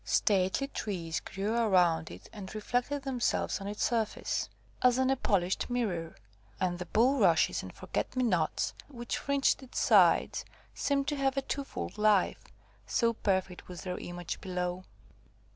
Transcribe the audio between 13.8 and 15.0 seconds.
their image below.